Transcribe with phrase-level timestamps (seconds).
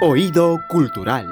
[0.00, 1.26] Oído Cultural.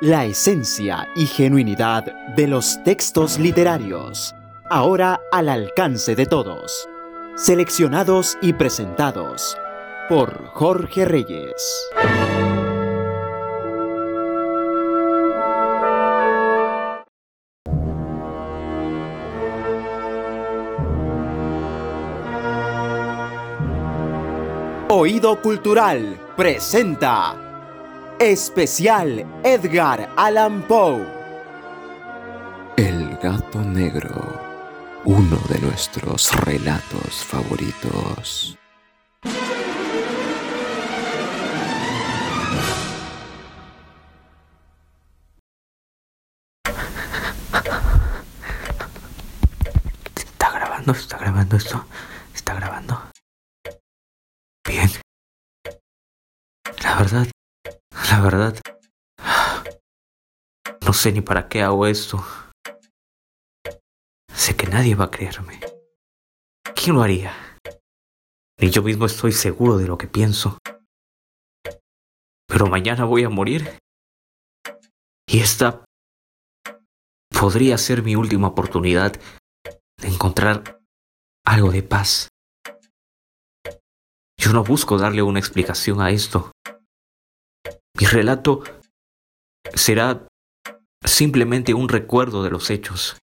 [0.00, 2.04] La esencia y genuinidad
[2.36, 4.32] de los textos literarios,
[4.70, 6.88] ahora al alcance de todos.
[7.34, 9.56] Seleccionados y presentados
[10.08, 11.90] por Jorge Reyes.
[24.90, 27.47] Oído Cultural presenta
[28.20, 31.06] Especial Edgar Allan Poe.
[32.76, 34.10] El gato negro,
[35.04, 38.58] uno de nuestros relatos favoritos.
[50.16, 50.90] ¿Está grabando?
[50.92, 51.84] ¿Está grabando esto?
[52.34, 53.00] ¿Está grabando?
[54.66, 54.90] Bien.
[56.82, 57.26] La verdad,
[58.18, 58.60] la verdad,
[60.84, 62.24] no sé ni para qué hago esto.
[64.34, 65.60] Sé que nadie va a creerme.
[66.74, 67.32] ¿Quién lo haría?
[68.60, 70.58] Ni yo mismo estoy seguro de lo que pienso.
[72.48, 73.78] Pero mañana voy a morir.
[75.28, 75.84] Y esta
[77.28, 79.12] podría ser mi última oportunidad
[79.96, 80.80] de encontrar
[81.46, 82.30] algo de paz.
[84.36, 86.50] Yo no busco darle una explicación a esto.
[87.98, 88.62] Mi relato
[89.74, 90.24] será
[91.04, 93.16] simplemente un recuerdo de los hechos,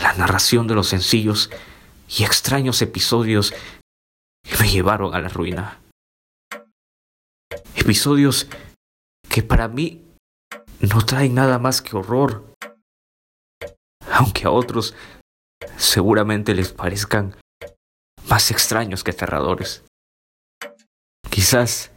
[0.00, 1.50] la narración de los sencillos
[2.08, 3.52] y extraños episodios
[4.42, 5.80] que me llevaron a la ruina.
[7.76, 8.48] Episodios
[9.28, 10.02] que para mí
[10.80, 12.54] no traen nada más que horror,
[14.10, 14.94] aunque a otros
[15.76, 17.36] seguramente les parezcan
[18.28, 19.84] más extraños que aterradores.
[21.28, 21.90] Quizás,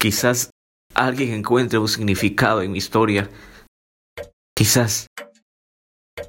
[0.00, 0.50] quizás
[0.94, 3.28] alguien encuentre un significado en mi historia.
[4.56, 5.06] Quizás.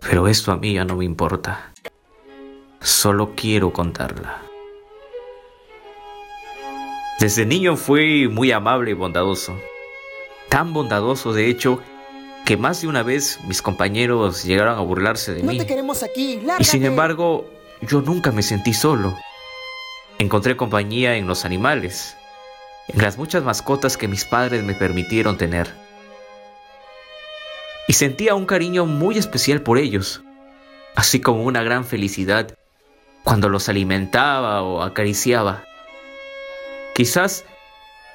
[0.01, 1.73] Pero esto a mí ya no me importa.
[2.81, 4.41] Solo quiero contarla.
[7.19, 9.55] Desde niño fui muy amable y bondadoso.
[10.49, 11.79] Tan bondadoso, de hecho,
[12.45, 15.59] que más de una vez mis compañeros llegaron a burlarse de No mí.
[15.59, 17.49] te queremos aquí, Y sin embargo,
[17.81, 19.17] yo nunca me sentí solo.
[20.17, 22.17] Encontré compañía en los animales,
[22.93, 25.73] en las muchas mascotas que mis padres me permitieron tener.
[27.87, 30.21] Y sentía un cariño muy especial por ellos,
[30.95, 32.55] así como una gran felicidad
[33.23, 35.63] cuando los alimentaba o acariciaba.
[36.95, 37.45] Quizás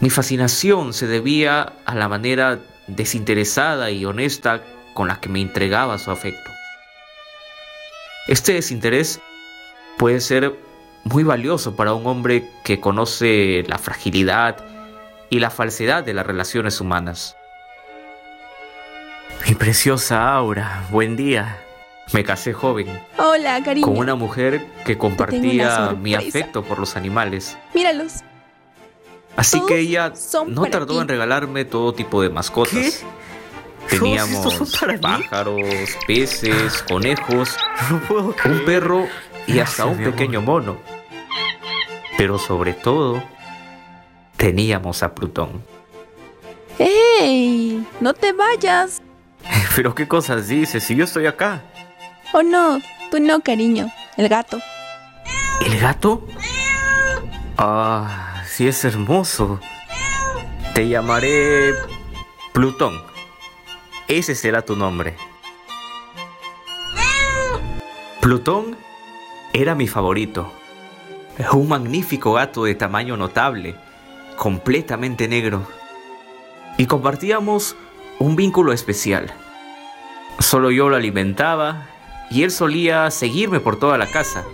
[0.00, 4.62] mi fascinación se debía a la manera desinteresada y honesta
[4.94, 6.50] con la que me entregaba su afecto.
[8.28, 9.20] Este desinterés
[9.96, 10.54] puede ser
[11.04, 14.65] muy valioso para un hombre que conoce la fragilidad
[15.30, 17.36] y la falsedad de las relaciones humanas.
[19.46, 21.58] Mi preciosa Aura, buen día.
[22.12, 22.86] Me casé joven
[23.18, 23.84] Hola, cariño.
[23.86, 27.58] con una mujer que compartía mi afecto por los animales.
[27.74, 28.20] Míralos.
[29.36, 30.12] Así Todos que ella
[30.46, 31.00] no tardó ti.
[31.00, 33.04] en regalarme todo tipo de mascotas.
[33.88, 33.98] ¿Qué?
[33.98, 35.60] Teníamos pájaros,
[36.06, 37.56] peces, conejos,
[37.90, 39.06] No puedo un perro
[39.46, 40.76] y hasta Gracias, un pequeño mono.
[42.16, 43.22] Pero sobre todo,
[44.36, 45.62] teníamos a Plutón.
[46.78, 47.86] ¡Ey!
[48.00, 49.02] No te vayas.
[49.76, 51.62] Pero qué cosas dices, si yo estoy acá.
[52.32, 52.80] Oh no,
[53.10, 53.90] tú no, cariño.
[54.16, 54.60] El gato.
[55.64, 56.26] ¿El gato?
[57.56, 59.60] Ah, sí es hermoso.
[60.74, 61.72] Te llamaré
[62.52, 63.02] Plutón.
[64.08, 65.16] Ese será tu nombre.
[68.20, 68.76] Plutón
[69.52, 70.52] era mi favorito.
[71.52, 73.76] Un magnífico gato de tamaño notable,
[74.36, 75.66] completamente negro.
[76.78, 77.76] Y compartíamos
[78.18, 79.32] un vínculo especial.
[80.38, 81.86] Solo yo lo alimentaba
[82.30, 84.44] y él solía seguirme por toda la casa.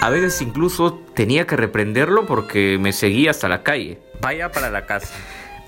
[0.00, 4.00] A veces incluso tenía que reprenderlo porque me seguía hasta la calle.
[4.20, 5.14] Vaya para la casa.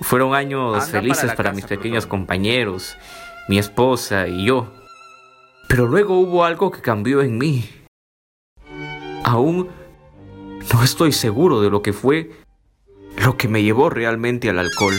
[0.01, 2.97] Fueron años Anda felices para mis pequeños compañeros,
[3.49, 4.71] mi esposa y yo.
[5.67, 7.67] Pero luego hubo algo que cambió en mí.
[9.23, 9.69] Aún
[10.73, 12.31] no estoy seguro de lo que fue
[13.17, 14.95] lo que me llevó realmente al alcohol.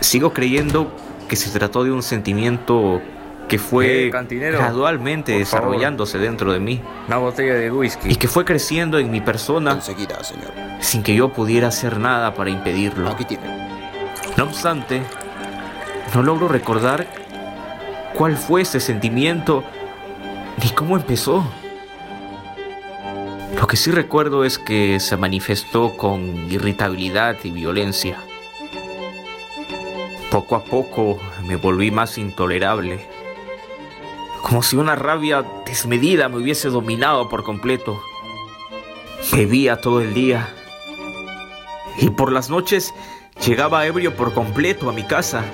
[0.00, 0.92] Sigo creyendo
[1.28, 3.00] que se trató de un sentimiento
[3.48, 5.64] que fue Eh, gradualmente por favor.
[5.70, 8.10] desarrollándose dentro de mí Una botella de whisky.
[8.10, 10.50] y que fue creciendo en mi persona Enseguida, señor.
[10.80, 13.08] sin que yo pudiera hacer nada para impedirlo.
[13.08, 13.44] Aquí tiene.
[14.36, 15.00] No obstante,
[16.14, 17.06] no logro recordar
[18.14, 19.62] cuál fue ese sentimiento
[20.62, 21.44] ni cómo empezó.
[23.58, 28.18] Lo que sí recuerdo es que se manifestó con irritabilidad y violencia.
[30.30, 33.06] Poco a poco me volví más intolerable,
[34.42, 38.00] como si una rabia desmedida me hubiese dominado por completo.
[39.32, 40.48] Bebía todo el día
[41.98, 42.92] y por las noches
[43.44, 45.44] llegaba ebrio por completo a mi casa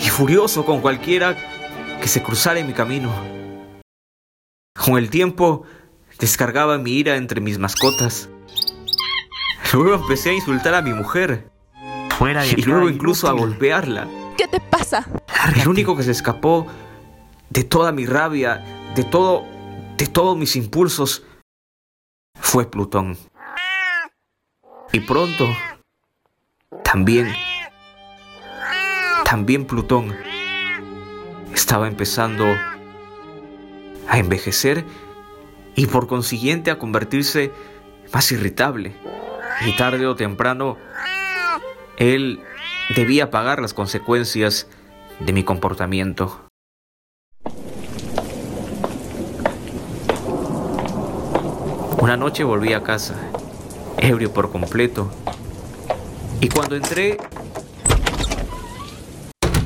[0.00, 1.36] y furioso con cualquiera
[2.00, 3.12] que se cruzara en mi camino.
[4.72, 5.64] Con el tiempo
[6.18, 8.28] descargaba mi ira entre mis mascotas.
[9.72, 11.50] Luego empecé a insultar a mi mujer.
[12.18, 14.08] Fuera de Y acá, luego incluso a golpearla.
[14.36, 15.06] ¿Qué te pasa?
[15.56, 16.66] El único que se escapó
[17.50, 19.44] de toda mi rabia, de todo,
[19.96, 21.24] de todos mis impulsos,
[22.34, 23.16] fue Plutón.
[24.92, 25.46] Y pronto,
[26.82, 27.32] también,
[29.24, 30.16] también Plutón
[31.52, 32.46] estaba empezando
[34.08, 34.84] a envejecer
[35.78, 37.52] y por consiguiente a convertirse
[38.12, 38.96] más irritable.
[39.64, 40.76] Y tarde o temprano,
[41.96, 42.40] él
[42.96, 44.66] debía pagar las consecuencias
[45.20, 46.48] de mi comportamiento.
[52.00, 53.14] Una noche volví a casa,
[53.98, 55.12] ebrio por completo,
[56.40, 57.18] y cuando entré,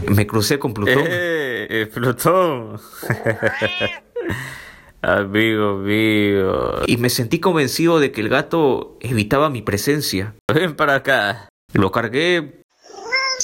[0.09, 1.05] me crucé con Plutón.
[1.07, 1.67] ¡Eh!
[1.71, 2.79] eh, Plutón.
[5.03, 6.83] Amigo mío.
[6.87, 10.35] Y me sentí convencido de que el gato evitaba mi presencia.
[10.53, 11.49] Ven para acá.
[11.73, 12.63] Lo cargué,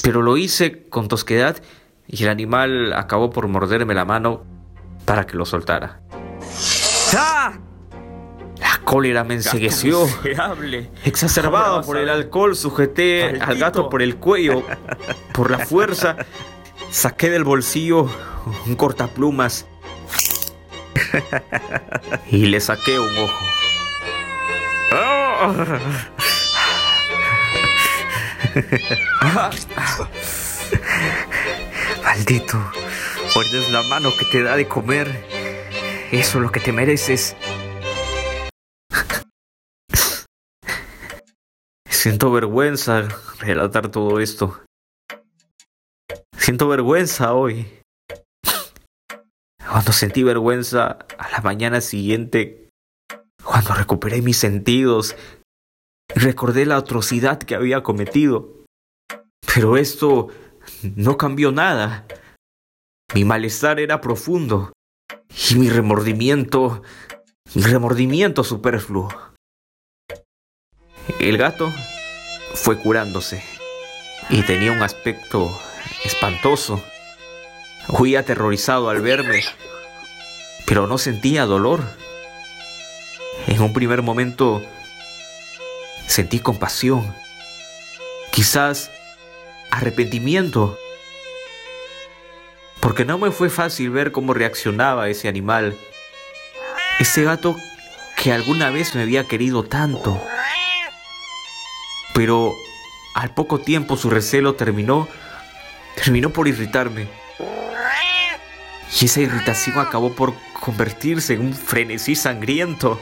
[0.01, 1.57] pero lo hice con tosquedad
[2.07, 4.45] y el animal acabó por morderme la mano
[5.03, 6.01] para que lo soltara.
[7.17, 7.59] ¡Ah!
[8.57, 10.07] La cólera me ensegueció.
[11.03, 14.63] Exacerbado por el alcohol, sujeté al gato por el cuello.
[15.33, 16.15] Por la fuerza,
[16.89, 18.09] saqué del bolsillo
[18.65, 19.65] un cortaplumas
[22.31, 23.45] y le saqué un ojo.
[32.03, 32.57] Maldito,
[33.35, 35.07] muerdes la mano que te da de comer.
[36.11, 37.35] Eso es lo que te mereces.
[41.89, 43.07] Siento vergüenza
[43.39, 44.59] relatar todo esto.
[46.37, 47.78] Siento vergüenza hoy.
[49.69, 52.69] Cuando sentí vergüenza a la mañana siguiente,
[53.43, 55.15] cuando recuperé mis sentidos
[56.15, 58.65] recordé la atrocidad que había cometido.
[59.53, 60.29] Pero esto
[60.95, 62.05] no cambió nada.
[63.13, 64.73] Mi malestar era profundo
[65.49, 66.83] y mi remordimiento,
[67.53, 69.09] mi remordimiento superfluo.
[71.19, 71.71] El gato
[72.55, 73.43] fue curándose
[74.29, 75.49] y tenía un aspecto
[76.03, 76.81] espantoso.
[77.89, 79.43] Fui aterrorizado al verme,
[80.65, 81.83] pero no sentía dolor.
[83.47, 84.63] En un primer momento
[86.07, 87.13] sentí compasión,
[88.31, 88.89] quizás
[89.69, 90.77] arrepentimiento,
[92.79, 95.77] porque no me fue fácil ver cómo reaccionaba ese animal,
[96.99, 97.57] ese gato
[98.15, 100.21] que alguna vez me había querido tanto.
[102.13, 102.53] Pero
[103.13, 105.07] al poco tiempo su recelo terminó,
[105.95, 107.07] terminó por irritarme.
[108.97, 112.99] Y esa irritación acabó por convertirse en un frenesí sangriento,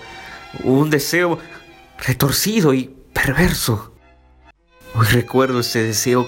[0.63, 1.39] un deseo
[1.97, 3.93] retorcido y perverso.
[4.93, 6.27] Hoy recuerdo ese deseo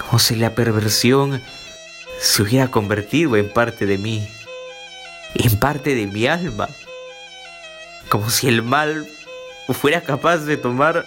[0.00, 1.42] como si la perversión
[2.20, 4.26] se hubiera convertido en parte de mí,
[5.34, 6.68] en parte de mi alma,
[8.08, 9.06] como si el mal
[9.68, 11.06] fuera capaz de tomar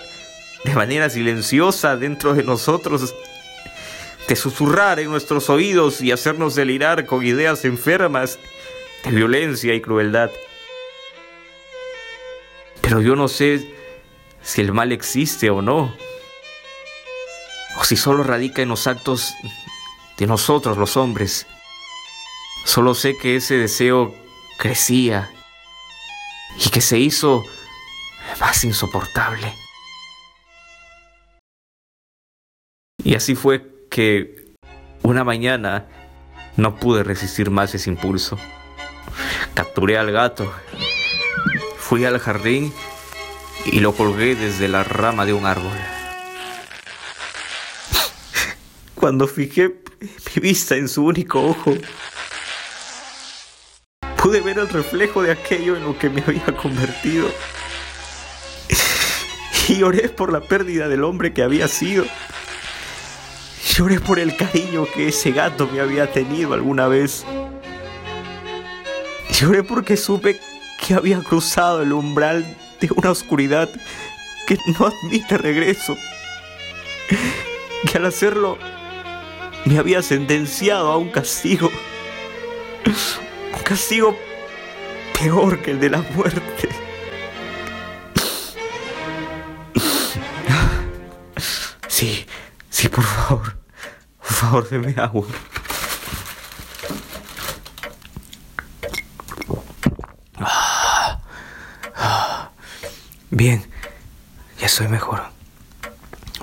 [0.63, 3.15] de manera silenciosa dentro de nosotros,
[4.29, 8.37] de susurrar en nuestros oídos y hacernos delirar con ideas enfermas
[9.03, 10.29] de violencia y crueldad.
[12.79, 13.73] Pero yo no sé
[14.43, 15.95] si el mal existe o no,
[17.79, 19.33] o si solo radica en los actos
[20.17, 21.47] de nosotros los hombres.
[22.65, 24.13] Solo sé que ese deseo
[24.59, 25.31] crecía
[26.63, 27.43] y que se hizo
[28.39, 29.55] más insoportable.
[33.03, 34.53] Y así fue que
[35.03, 35.87] una mañana
[36.55, 38.37] no pude resistir más ese impulso.
[39.53, 40.51] Capturé al gato,
[41.77, 42.73] fui al jardín
[43.65, 45.77] y lo colgué desde la rama de un árbol.
[48.95, 51.73] Cuando fijé mi vista en su único ojo,
[54.21, 57.29] pude ver el reflejo de aquello en lo que me había convertido.
[59.69, 62.05] Y lloré por la pérdida del hombre que había sido.
[63.79, 67.23] Lloré por el cariño que ese gato me había tenido alguna vez.
[69.31, 70.37] Lloré porque supe
[70.85, 72.43] que había cruzado el umbral
[72.81, 73.69] de una oscuridad
[74.45, 75.95] que no admite regreso.
[77.89, 78.57] Que al hacerlo
[79.63, 81.71] me había sentenciado a un castigo.
[82.85, 84.13] Un castigo
[85.17, 86.67] peor que el de la muerte.
[91.87, 92.25] Sí,
[92.69, 93.59] sí, por favor.
[94.29, 95.25] Por favor, deme agua.
[103.31, 103.63] Bien,
[104.59, 105.23] ya estoy mejor.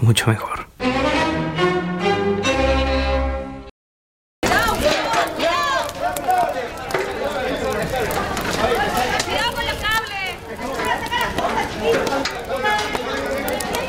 [0.00, 0.66] Mucho mejor.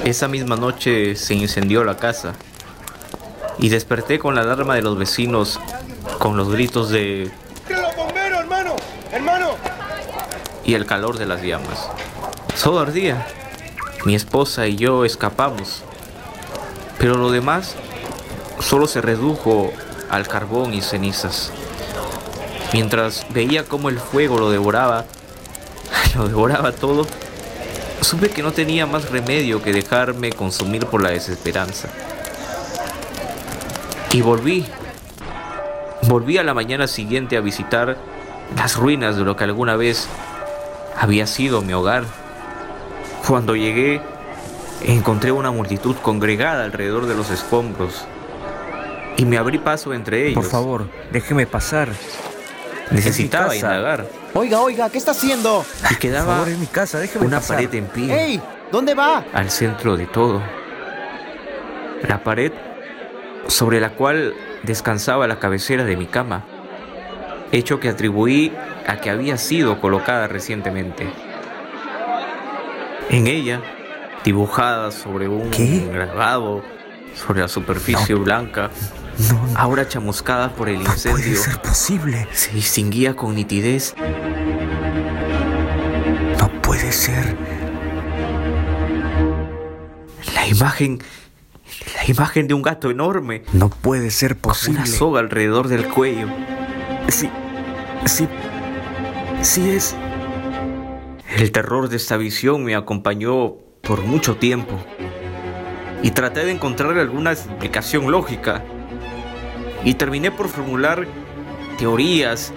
[0.06, 2.36] Esa misma noche se incendió la casa
[3.60, 5.60] y desperté con la alarma de los vecinos
[6.20, 7.32] con los gritos de
[7.70, 8.76] ¡Los bomberos, hermano!
[9.12, 9.56] ¡Hermano!
[10.68, 11.90] y el calor de las llamas.
[12.62, 13.26] Todo ardía.
[14.06, 15.82] Mi esposa y yo escapamos.
[17.00, 17.76] Pero lo demás
[18.60, 19.72] solo se redujo
[20.10, 21.52] al carbón y cenizas.
[22.74, 25.06] Mientras veía cómo el fuego lo devoraba,
[26.16, 27.08] lo devoraba todo,
[28.02, 31.88] supe que no tenía más remedio que dejarme consumir por la desesperanza.
[34.12, 34.66] Y volví.
[36.04, 37.98] Volví a la mañana siguiente a visitar
[38.56, 40.08] las ruinas de lo que alguna vez
[40.98, 42.04] había sido mi hogar.
[43.28, 44.02] Cuando llegué,
[44.84, 48.06] encontré una multitud congregada alrededor de los escombros
[49.18, 50.36] y me abrí paso entre ellos.
[50.44, 51.90] Por favor, déjeme pasar.
[52.92, 55.66] necesitaba indagar Oiga, oiga, ¿qué está haciendo?
[55.84, 57.58] y Por quedaba favor, es mi casa, déjeme una pasar.
[57.58, 58.42] pared en pie ¡Ey!
[58.72, 59.26] ¿Dónde va?
[59.34, 60.42] al centro de todo.
[62.08, 62.52] La pared
[63.48, 66.46] sobre la cual descansaba la cabecera de mi cama,
[67.51, 68.51] hecho que atribuí
[68.88, 71.08] a que había sido colocada recientemente.
[73.10, 73.62] En ella,
[74.24, 75.88] dibujada sobre un ¿Qué?
[75.92, 76.62] grabado,
[77.16, 78.70] sobre la superficie blanca,
[79.32, 82.27] No, no, ahora chamuscada por el no puede incendio, ser posible.
[82.34, 83.96] se distinguía con nitidez
[86.39, 87.36] No puede ser.
[90.36, 91.00] la imagen,
[92.12, 93.44] imagen de un gato enorme.
[93.54, 94.80] No puede ser con posible.
[94.80, 96.28] una soga alrededor del cuello.
[97.08, 97.30] Sí,
[98.06, 98.28] sí,
[99.42, 99.96] sí es.
[101.36, 104.80] El terror de esta visión me acompañó por mucho tiempo
[106.02, 108.64] y traté de encontrar alguna explicación lógica
[109.84, 111.08] y terminé por formular
[111.78, 112.54] teorías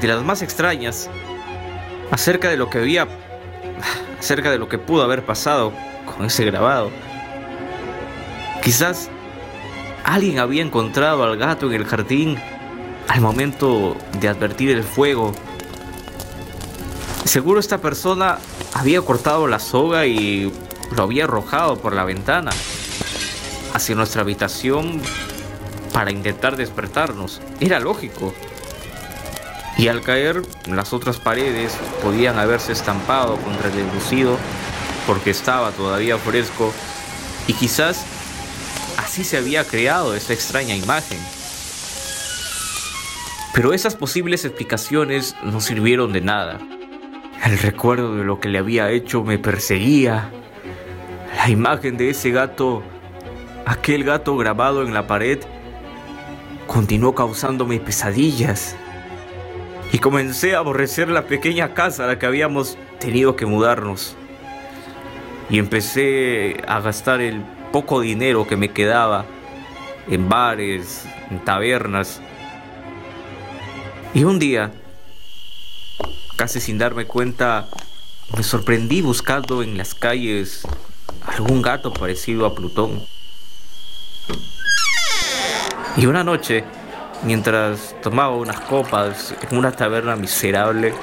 [0.00, 1.10] de las más extrañas
[2.10, 3.06] acerca de lo que había
[4.18, 5.72] acerca de lo que pudo haber pasado
[6.06, 6.90] con ese grabado.
[8.62, 9.10] Quizás
[10.04, 12.38] alguien había encontrado al gato en el jardín
[13.08, 15.32] al momento de advertir el fuego
[17.32, 18.38] Seguro esta persona
[18.74, 20.52] había cortado la soga y
[20.94, 22.50] lo había arrojado por la ventana
[23.72, 25.00] hacia nuestra habitación
[25.94, 27.40] para intentar despertarnos.
[27.58, 28.34] Era lógico.
[29.78, 34.36] Y al caer, las otras paredes podían haberse estampado contra el deslucido
[35.06, 36.70] porque estaba todavía fresco
[37.46, 38.04] y quizás
[39.12, 41.18] así se había creado esa extraña imagen.
[43.52, 46.58] Pero esas posibles explicaciones no sirvieron de nada.
[47.44, 50.30] El recuerdo de lo que le había hecho me perseguía.
[51.36, 52.82] La imagen de ese gato,
[53.66, 55.40] aquel gato grabado en la pared,
[56.66, 58.76] continuó causándome pesadillas.
[59.92, 64.16] Y comencé a aborrecer la pequeña casa a la que habíamos tenido que mudarnos.
[65.50, 69.24] Y empecé a gastar el poco dinero que me quedaba
[70.08, 72.20] en bares, en tabernas.
[74.14, 74.70] Y un día,
[76.36, 77.66] casi sin darme cuenta,
[78.36, 80.62] me sorprendí buscando en las calles
[81.26, 83.02] algún gato parecido a Plutón.
[85.96, 86.64] Y una noche,
[87.24, 90.94] mientras tomaba unas copas en una taberna miserable,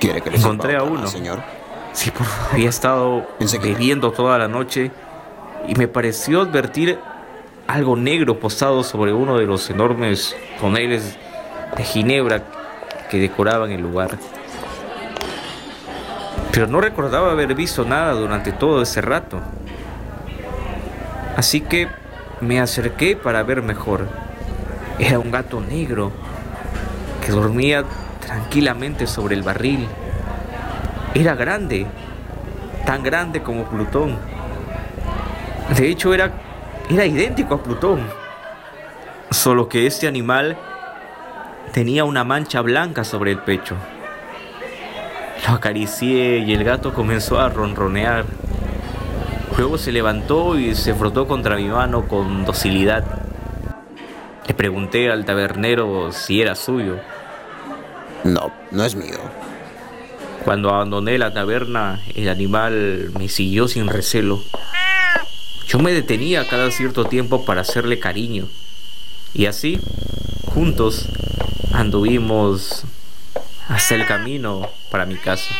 [0.00, 1.06] ¿Quiere que le Encontré a uno.
[1.08, 1.42] señor?
[1.92, 3.26] sí, por favor, había estado
[3.60, 4.90] bebiendo toda la noche
[5.66, 6.98] y me pareció advertir
[7.66, 11.16] algo negro posado sobre uno de los enormes toneles
[11.76, 12.42] de ginebra
[13.10, 14.18] que decoraban el lugar.
[16.52, 19.40] Pero no recordaba haber visto nada durante todo ese rato.
[21.36, 21.88] Así que
[22.40, 24.08] me acerqué para ver mejor.
[24.98, 26.10] Era un gato negro
[27.24, 27.84] que dormía
[28.20, 29.86] tranquilamente sobre el barril.
[31.14, 31.86] Era grande,
[32.84, 34.16] tan grande como Plutón.
[35.76, 36.32] De hecho, era,
[36.90, 38.00] era idéntico a Plutón.
[39.30, 40.56] Solo que este animal
[41.72, 43.76] tenía una mancha blanca sobre el pecho.
[45.46, 48.24] Lo acaricié y el gato comenzó a ronronear.
[49.56, 53.04] Luego se levantó y se frotó contra mi mano con docilidad.
[54.46, 56.96] Le pregunté al tabernero si era suyo.
[58.24, 59.18] No, no es mío.
[60.44, 64.40] Cuando abandoné la taberna, el animal me siguió sin recelo.
[65.68, 68.48] Yo me detenía cada cierto tiempo para hacerle cariño.
[69.34, 69.78] Y así,
[70.46, 71.06] juntos,
[71.74, 72.84] anduvimos
[73.68, 75.54] hasta el camino para mi casa.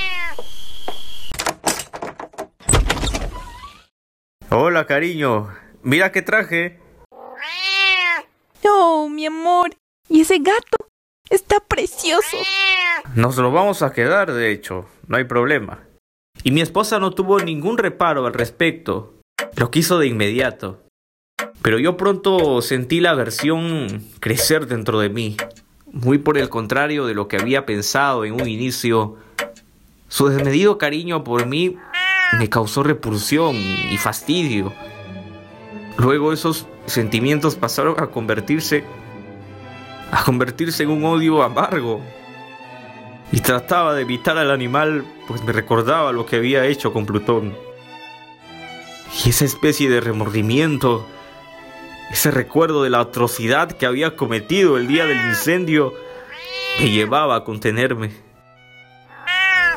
[4.48, 5.54] Hola, cariño.
[5.82, 6.80] Mira qué traje.
[8.64, 9.76] Oh, mi amor.
[10.08, 10.88] ¿Y ese gato?
[11.28, 12.38] Está precioso.
[13.14, 14.88] Nos lo vamos a quedar, de hecho.
[15.06, 15.84] No hay problema.
[16.44, 19.17] Y mi esposa no tuvo ningún reparo al respecto.
[19.56, 20.82] Lo quiso de inmediato.
[21.62, 25.36] Pero yo pronto sentí la aversión crecer dentro de mí.
[25.92, 29.16] Muy por el contrario de lo que había pensado en un inicio.
[30.08, 31.76] Su desmedido cariño por mí
[32.38, 34.72] me causó repulsión y fastidio.
[35.96, 38.84] Luego esos sentimientos pasaron a convertirse
[40.10, 42.00] a convertirse en un odio amargo.
[43.30, 47.54] Y trataba de evitar al animal, pues me recordaba lo que había hecho con Plutón.
[49.12, 51.06] Y esa especie de remordimiento,
[52.10, 55.94] ese recuerdo de la atrocidad que había cometido el día del incendio,
[56.80, 58.12] me llevaba a contenerme.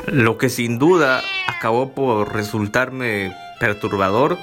[0.06, 4.36] Lo que sin duda acabó por resultarme perturbador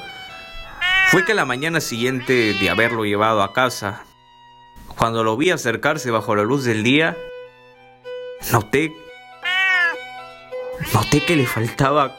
[1.10, 4.04] fue que la mañana siguiente de haberlo llevado a casa,
[4.96, 7.18] cuando lo vi acercarse bajo la luz del día,
[8.52, 8.94] noté
[10.94, 12.16] noté que le faltaba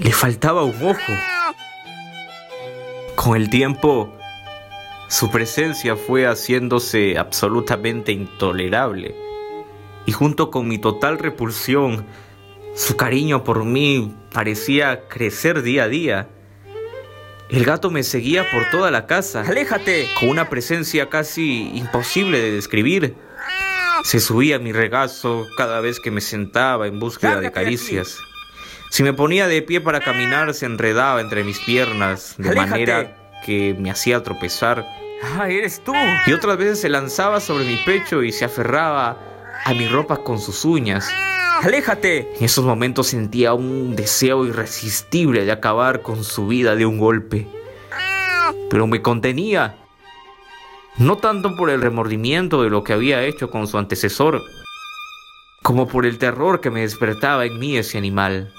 [0.00, 1.12] le faltaba un ojo.
[3.14, 4.14] Con el tiempo
[5.08, 9.14] su presencia fue haciéndose absolutamente intolerable
[10.06, 12.06] y junto con mi total repulsión,
[12.74, 16.28] su cariño por mí parecía crecer día a día.
[17.50, 19.40] El gato me seguía por toda la casa.
[19.40, 20.06] ¡Aléjate!
[20.20, 23.16] Con una presencia casi imposible de describir.
[24.04, 28.18] Se subía a mi regazo cada vez que me sentaba en búsqueda de caricias.
[28.90, 33.76] Si me ponía de pie para caminar, se enredaba entre mis piernas de manera que
[33.78, 34.84] me hacía tropezar.
[35.22, 35.92] ¡Ah, eres tú!
[36.26, 39.18] Y otras veces se lanzaba sobre mi pecho y se aferraba
[39.64, 41.08] a mi ropa con sus uñas.
[41.62, 42.32] ¡Aléjate!
[42.36, 47.48] En esos momentos sentía un deseo irresistible de acabar con su vida de un golpe.
[48.70, 49.76] Pero me contenía.
[50.98, 54.42] No tanto por el remordimiento de lo que había hecho con su antecesor,
[55.62, 58.52] como por el terror que me despertaba en mí ese animal.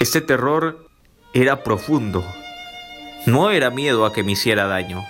[0.00, 0.88] Ese terror
[1.34, 2.24] era profundo.
[3.26, 5.04] No era miedo a que me hiciera daño.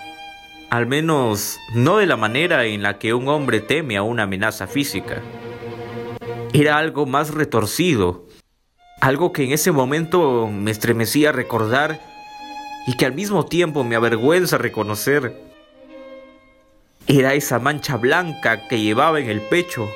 [0.69, 4.67] Al menos no de la manera en la que un hombre teme a una amenaza
[4.67, 5.23] física
[6.53, 8.27] era algo más retorcido,
[9.01, 12.01] algo que en ese momento me estremecía recordar
[12.89, 15.41] y que al mismo tiempo me avergüenza reconocer.
[17.07, 19.89] Era esa mancha blanca que llevaba en el pecho,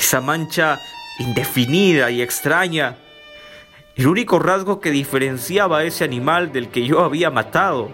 [0.00, 0.80] esa mancha
[1.20, 2.98] indefinida y extraña,
[3.98, 7.90] el único rasgo que diferenciaba a ese animal del que yo había matado.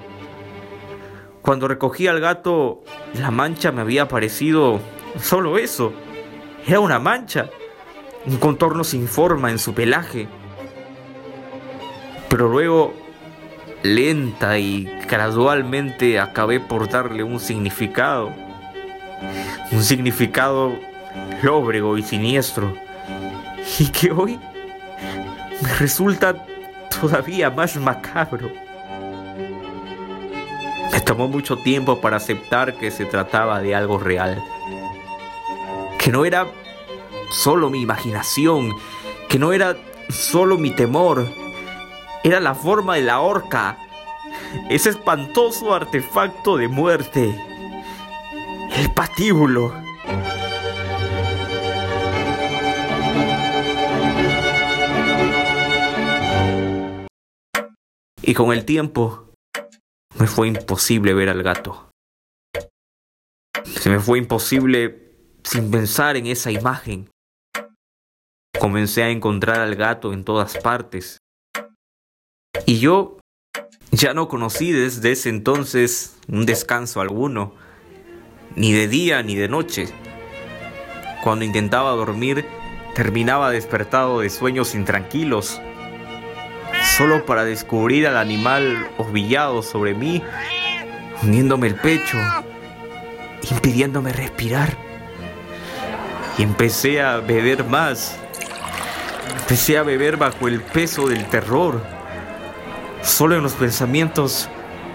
[1.43, 4.81] Cuando recogí al gato, la mancha me había parecido
[5.21, 5.93] solo eso
[6.67, 7.51] era una mancha,
[8.25, 10.27] un contorno sin forma en su pelaje.
[12.31, 12.95] Pero luego,
[13.83, 18.33] lenta y gradualmente, acabé por darle un significado.
[19.73, 20.73] Un significado
[21.43, 22.75] lóbrego y siniestro.
[23.79, 24.39] Y que hoy
[25.65, 26.47] me resulta
[27.01, 28.53] todavía más macabro.
[30.93, 34.41] Me tomó mucho tiempo para aceptar que se trataba de algo real
[36.05, 36.47] que no era
[37.31, 38.75] solo mi imaginación,
[39.31, 39.75] que no era
[40.11, 41.27] solo mi temor,
[42.23, 43.79] era la forma de la horca,
[44.69, 47.35] ese espantoso artefacto de muerte,
[48.77, 49.84] el patíbulo.
[58.27, 59.35] Y con el tiempo
[60.19, 61.91] me fue imposible ver al gato.
[63.67, 67.11] Se me fue imposible sin pensar en esa imagen.
[68.59, 71.19] Comencé a encontrar al gato en todas partes.
[72.65, 73.19] Y yo
[73.91, 77.55] ya no conocí desde ese entonces un descanso alguno,
[78.57, 79.89] ni de día ni de noche.
[81.23, 82.47] Cuando intentaba dormir,
[82.95, 85.61] terminaba despertado de sueños intranquilos,
[86.97, 90.23] solo para descubrir al animal ovillado sobre mí,
[91.23, 92.19] hundiéndome el pecho,
[93.51, 94.77] impidiéndome respirar.
[96.39, 98.19] y empecé a beber más.
[99.41, 101.81] Empecé a beber bajo el peso del terror.
[103.03, 104.49] Solo en los pensamientos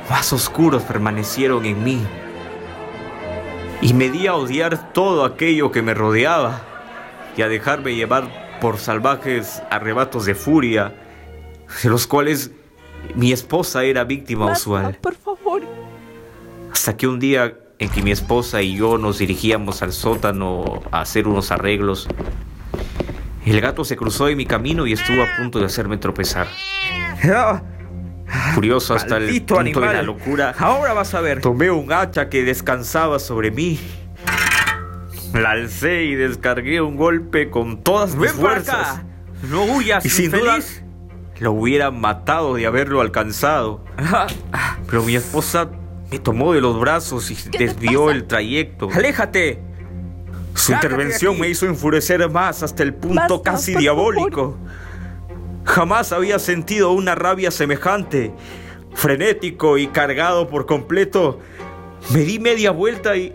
[0.09, 2.01] más oscuros permanecieron en mí.
[3.81, 6.61] Y me di a odiar todo aquello que me rodeaba
[7.37, 10.93] y a dejarme llevar por salvajes arrebatos de furia,
[11.83, 12.51] de los cuales
[13.15, 14.97] mi esposa era víctima Basta, usual.
[15.01, 15.61] por favor.
[16.71, 21.01] Hasta que un día en que mi esposa y yo nos dirigíamos al sótano a
[21.01, 22.07] hacer unos arreglos,
[23.45, 26.47] el gato se cruzó en mi camino y estuvo a punto de hacerme tropezar.
[27.23, 27.61] Ah,
[28.53, 30.05] Furioso hasta el punto de la animal.
[30.05, 31.41] locura, Ahora vas a ver.
[31.41, 33.79] tomé un hacha que descansaba sobre mí.
[35.33, 38.89] La alcé y descargué un golpe con todas mis Ven para fuerzas.
[38.97, 39.03] acá.
[39.49, 40.83] No huyas, Y sin duda infeliz.
[41.39, 43.83] Lo hubiera matado de haberlo alcanzado.
[44.87, 45.69] Pero mi esposa
[46.11, 48.89] me tomó de los brazos y desvió el trayecto.
[48.93, 49.61] Aléjate.
[50.53, 54.57] Su Sácate intervención me hizo enfurecer más hasta el punto Basta, casi diabólico.
[55.63, 58.33] Jamás había sentido una rabia semejante.
[58.93, 61.39] Frenético y cargado por completo,
[62.11, 63.33] me di media vuelta y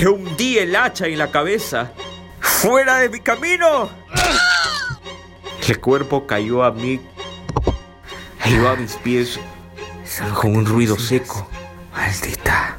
[0.00, 1.92] le hundí el hacha en la cabeza.
[2.40, 3.90] ¡Fuera de mi camino!
[5.68, 7.00] El cuerpo cayó a mí,
[8.38, 9.40] cayó a mis pies
[10.40, 11.48] con un ruido seco.
[11.92, 12.78] Maldita.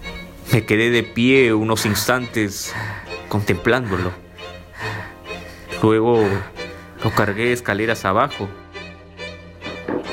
[0.53, 2.73] Me quedé de pie unos instantes
[3.27, 4.11] contemplándolo.
[5.83, 6.23] Luego
[7.03, 8.47] lo cargué escaleras abajo,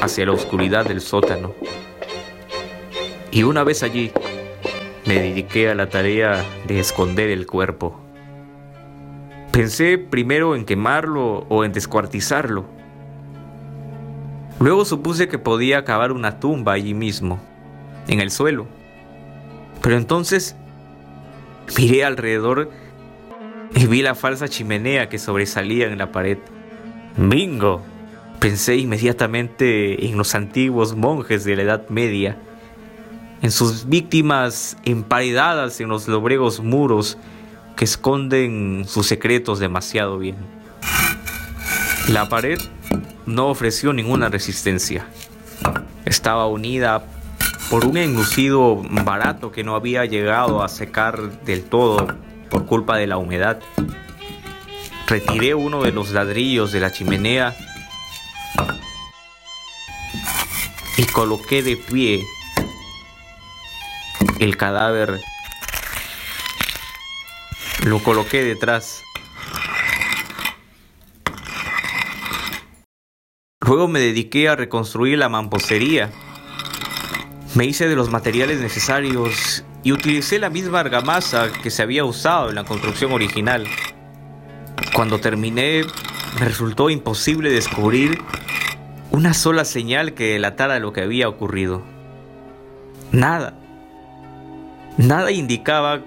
[0.01, 1.55] hacia la oscuridad del sótano.
[3.31, 4.11] Y una vez allí,
[5.07, 8.04] me dediqué a la tarea de esconder el cuerpo.
[9.55, 12.65] Pensé primero en quemarlo o en descuartizarlo.
[14.59, 17.39] Luego supuse que podía cavar una tumba allí mismo,
[18.09, 18.67] en el suelo.
[19.81, 20.57] Pero entonces
[21.79, 22.69] miré alrededor
[23.77, 26.39] y vi la falsa chimenea que sobresalía en la pared.
[27.17, 27.81] ¡Bingo!
[28.41, 32.37] Pensé inmediatamente en los antiguos monjes de la Edad Media,
[33.41, 37.19] en sus víctimas emparedadas en los lobregos muros
[37.77, 40.37] que esconden sus secretos demasiado bien.
[42.09, 42.59] La pared
[43.27, 45.07] no ofreció ninguna resistencia.
[46.05, 47.05] Estaba unida
[47.71, 52.07] por un enlucido barato que no había llegado a secar del todo
[52.51, 53.59] por culpa de la humedad.
[55.07, 57.55] Retiré uno de los ladrillos de la chimenea
[60.97, 62.23] y coloqué de pie
[64.39, 65.21] el cadáver.
[67.85, 69.03] Lo coloqué detrás.
[73.61, 76.11] Luego me dediqué a reconstruir la mampostería.
[77.55, 82.49] Me hice de los materiales necesarios y utilicé la misma argamasa que se había usado
[82.49, 83.67] en la construcción original.
[84.95, 85.85] Cuando terminé,
[86.41, 88.19] me resultó imposible descubrir
[89.11, 91.83] una sola señal que delatara lo que había ocurrido.
[93.13, 93.59] Nada.
[94.97, 96.01] Nada indicaba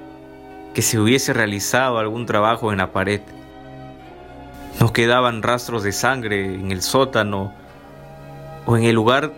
[0.77, 3.21] que se hubiese realizado algún trabajo en la pared.
[4.79, 7.51] No quedaban rastros de sangre en el sótano
[8.67, 9.33] o en el lugar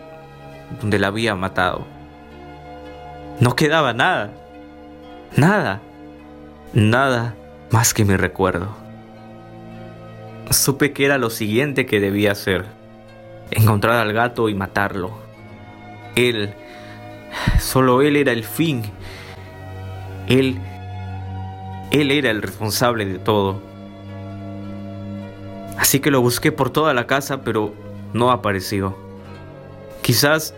[0.82, 1.86] donde la había matado.
[3.40, 4.32] No quedaba nada.
[5.34, 5.80] Nada.
[6.74, 7.34] Nada
[7.70, 8.76] más que mi recuerdo.
[10.50, 12.66] Supe que era lo siguiente que debía hacer.
[13.50, 15.12] Encontrar al gato y matarlo.
[16.16, 16.52] Él,
[17.58, 18.82] solo él era el fin.
[20.26, 20.60] Él,
[21.90, 23.60] él era el responsable de todo.
[25.78, 27.74] Así que lo busqué por toda la casa, pero
[28.12, 28.96] no apareció.
[30.02, 30.54] Quizás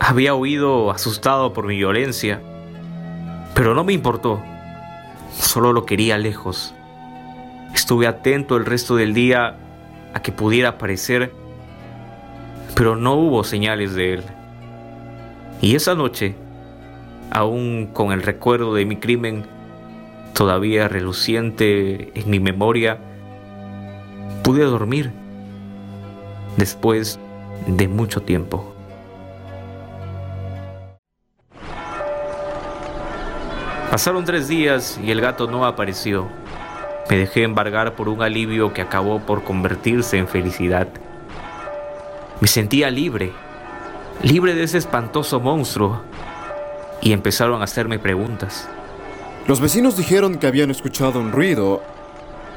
[0.00, 2.40] había huido asustado por mi violencia,
[3.54, 4.42] pero no me importó.
[5.32, 6.74] Solo lo quería lejos.
[7.74, 9.56] Estuve atento el resto del día
[10.14, 11.32] a que pudiera aparecer,
[12.74, 14.24] pero no hubo señales de él.
[15.60, 16.34] Y esa noche,
[17.30, 19.46] aún con el recuerdo de mi crimen
[20.34, 22.98] todavía reluciente en mi memoria,
[24.42, 25.12] pude dormir
[26.56, 27.18] después
[27.66, 28.74] de mucho tiempo.
[33.90, 36.26] Pasaron tres días y el gato no apareció.
[37.10, 40.88] Me dejé embargar por un alivio que acabó por convertirse en felicidad.
[42.40, 43.32] Me sentía libre,
[44.22, 46.00] libre de ese espantoso monstruo,
[47.02, 48.68] y empezaron a hacerme preguntas.
[49.46, 51.82] Los vecinos dijeron que habían escuchado un ruido.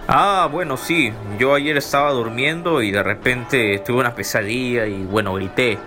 [0.08, 5.34] Ah, bueno, sí, yo ayer estaba durmiendo y de repente tuve una pesadilla y bueno,
[5.34, 5.80] grité.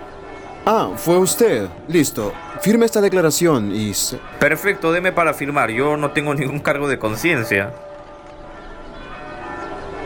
[0.65, 1.69] Ah, fue usted.
[1.87, 2.33] Listo.
[2.61, 3.93] Firme esta declaración y...
[3.93, 7.73] se- Perfecto, deme para firmar, yo no tengo ningún cargo de conciencia.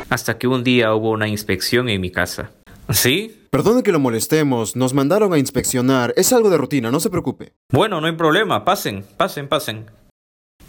[0.10, 2.51] hasta que un día hubo una inspección en mi casa.
[2.91, 3.47] ¿Sí?
[3.49, 6.13] Perdone que lo molestemos, nos mandaron a inspeccionar.
[6.15, 7.53] Es algo de rutina, no se preocupe.
[7.71, 9.86] Bueno, no hay problema, pasen, pasen, pasen.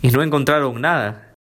[0.04, 1.34] Y no encontraron nada.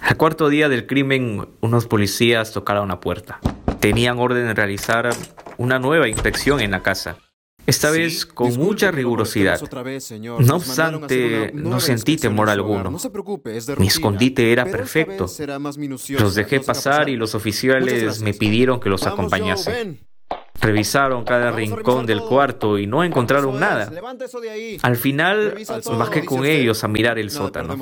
[0.00, 3.38] Al cuarto día del crimen, unos policías tocaron la puerta.
[3.80, 5.10] Tenían orden de realizar
[5.58, 7.18] una nueva inspección en la casa.
[7.66, 9.60] Esta vez con Disculpe mucha rigurosidad.
[9.60, 10.42] molestemos otra vez, señor.
[10.42, 12.90] No obstante, no sentí temor alguno.
[12.90, 15.26] No se preocupe, es de Mi escondite era perfecto.
[16.18, 20.00] Los dejé pasar y los oficiales me pidieron que los Vamos, acompañase.
[20.62, 23.90] Revisaron cada rincón del cuarto y no encontraron nada.
[24.82, 25.56] Al final
[25.98, 27.76] bajé con ellos a mirar el No, sótano.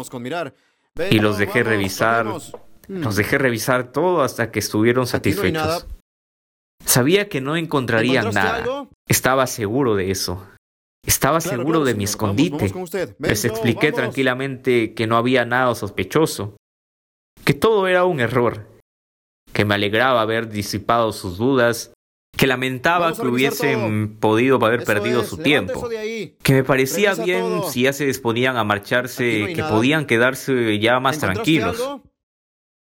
[1.11, 2.25] Y los dejé revisar.
[2.89, 3.03] Mm.
[3.03, 5.87] Los dejé revisar todo hasta que estuvieron satisfechos.
[6.85, 8.89] Sabía que no encontrarían ¿Encontraste nada.
[9.07, 10.47] Estaba seguro de eso.
[11.07, 12.69] Estaba Claro, seguro claro, de mi escondite.
[12.69, 13.17] Vamos, vamos.
[13.19, 14.01] Les expliqué vamos.
[14.01, 16.57] tranquilamente que no había nada sospechoso,
[17.45, 18.67] que todo era un error,
[19.53, 21.93] que me alegraba haber disipado sus dudas,
[22.41, 25.87] que lamentaba que hubiesen podido haber Eso perdido es, su tiempo,
[26.43, 27.71] que me parecía Revisa bien todo.
[27.71, 29.71] si ya se disponían a marcharse, no que nada.
[29.71, 31.79] podían quedarse ya más ¿Encontraste tranquilos.
[31.79, 32.03] algo?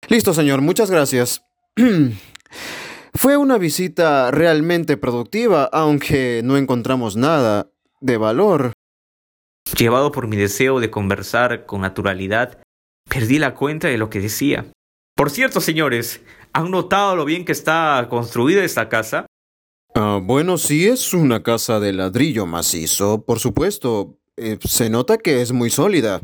[0.08, 0.60] Listo, señor.
[0.60, 1.42] Muchas gracias.
[3.14, 7.70] Fue una visita realmente productiva, aunque no encontramos nada
[8.02, 8.72] de valor.
[9.78, 12.58] Llevado por mi deseo de conversar con naturalidad,
[13.08, 14.66] perdí la cuenta de lo que decía.
[15.14, 16.20] Por cierto, señores,
[16.52, 19.24] ¿han notado lo bien que está construida esta casa?
[19.98, 24.18] Ah, bueno, sí es una casa de ladrillo macizo, por supuesto.
[24.36, 26.20] Eh, se nota que es muy sólida.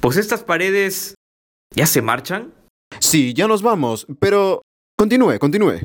[0.00, 1.14] Pues estas paredes
[1.72, 2.52] ya se marchan.
[2.98, 4.62] Sí, ya nos vamos, pero
[4.96, 5.78] continúe, continúe.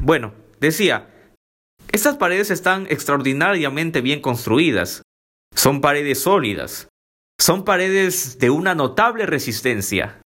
[0.00, 1.08] Bueno, decía,
[1.92, 5.00] estas paredes están extraordinariamente bien construidas.
[5.56, 6.88] Son paredes sólidas.
[7.40, 10.20] Son paredes de una notable resistencia.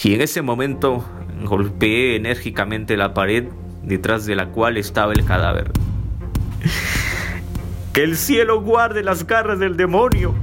[0.00, 1.04] Y en ese momento
[1.42, 3.48] golpeé enérgicamente la pared
[3.84, 5.70] detrás de la cual estaba el cadáver.
[7.92, 10.34] Que el cielo guarde las garras del demonio.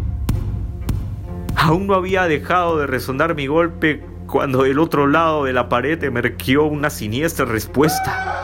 [1.55, 6.01] Aún no había dejado de resonar mi golpe cuando del otro lado de la pared
[6.03, 8.41] emergió una siniestra respuesta.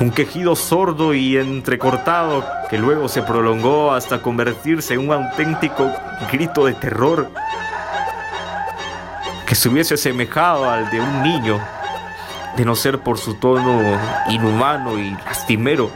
[0.00, 5.90] Un quejido sordo y entrecortado que luego se prolongó hasta convertirse en un auténtico
[6.30, 7.30] grito de terror
[9.46, 11.60] que se hubiese asemejado al de un niño,
[12.56, 15.90] de no ser por su tono inhumano y lastimero.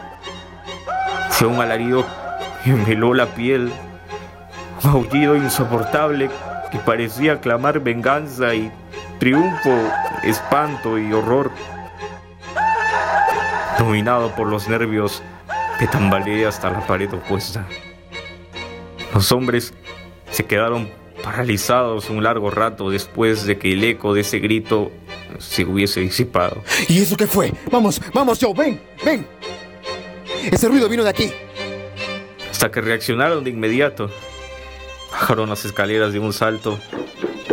[1.31, 2.05] Fue un alarido
[2.65, 3.73] que me la piel,
[4.83, 6.31] un aullido insoportable
[6.71, 8.71] que parecía clamar venganza y
[9.19, 9.73] triunfo,
[10.23, 11.51] espanto y horror.
[13.79, 15.23] Dominado por los nervios,
[15.81, 17.65] me tambaleé hasta la pared opuesta.
[19.15, 19.73] Los hombres
[20.31, 20.91] se quedaron
[21.23, 24.91] paralizados un largo rato después de que el eco de ese grito
[25.39, 26.63] se hubiese disipado.
[26.89, 27.53] ¿Y eso qué fue?
[27.71, 29.27] Vamos, vamos, Joe, ven, ven.
[30.51, 31.33] Ese ruido vino de aquí.
[32.51, 34.11] Hasta que reaccionaron de inmediato.
[35.11, 36.79] Bajaron las escaleras de un salto,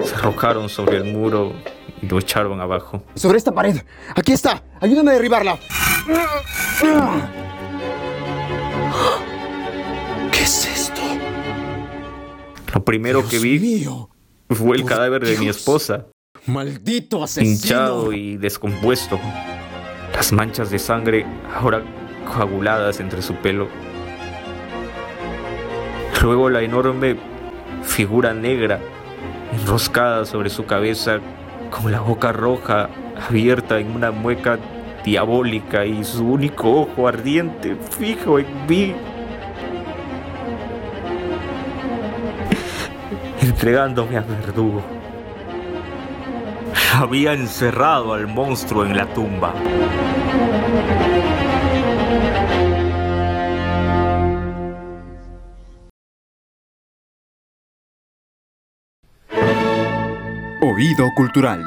[0.04, 1.54] se arrojaron sobre el muro
[2.02, 3.04] y lo echaron abajo.
[3.16, 3.78] Sobre esta pared.
[4.16, 4.62] Aquí está.
[4.82, 5.58] Ayúdame a derribarla.
[10.32, 11.02] ¿Qué es esto?
[12.74, 14.10] Lo primero que vi mío.
[14.50, 16.08] fue el por cadáver de mi esposa,
[16.47, 17.51] Maldito asesino.
[17.51, 19.19] hinchado y descompuesto.
[20.13, 21.81] Las manchas de sangre ahora
[22.31, 23.67] coaguladas entre su pelo.
[26.21, 27.17] Luego la enorme
[27.84, 28.79] figura negra
[29.53, 31.19] enroscada sobre su cabeza
[31.69, 32.89] con la boca roja
[33.27, 34.60] abierta en una mueca
[35.03, 38.95] diabólica y su único ojo ardiente fijo en mí.
[43.41, 44.94] Entregándome al verdugo.
[46.97, 49.53] Había encerrado al monstruo en la tumba.
[60.62, 61.65] Oído Cultural.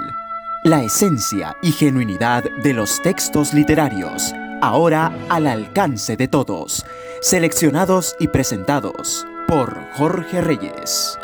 [0.65, 6.87] La esencia y genuinidad de los textos literarios, ahora al alcance de todos,
[7.21, 11.19] seleccionados y presentados por Jorge Reyes.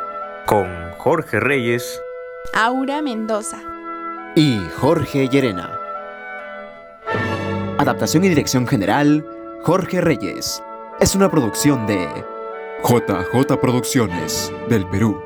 [0.44, 2.02] Con Jorge Reyes,
[2.52, 3.73] Aura Mendoza.
[4.36, 5.78] Y Jorge Llerena.
[7.78, 9.24] Adaptación y dirección general,
[9.62, 10.60] Jorge Reyes.
[10.98, 12.08] Es una producción de
[12.82, 15.22] JJ Producciones del Perú.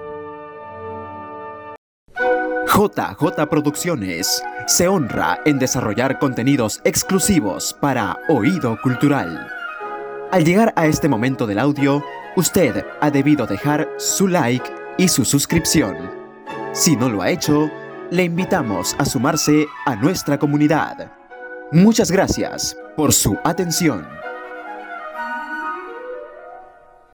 [2.66, 9.49] JJ Producciones se honra en desarrollar contenidos exclusivos para Oído Cultural.
[10.31, 12.05] Al llegar a este momento del audio,
[12.37, 15.97] usted ha debido dejar su like y su suscripción.
[16.75, 17.71] Si no lo ha hecho,
[18.11, 21.12] le invitamos a sumarse a nuestra comunidad.
[21.73, 24.17] Muchas gracias por su atención.